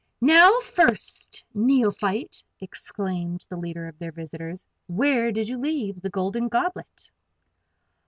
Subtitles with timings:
[0.19, 4.65] "Now, First Neophyte!" exclaimed the leader of their visitors.
[4.87, 7.11] "Where did you leave the Golden Goblet?"